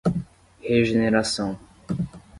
Regeneração 0.63 1.59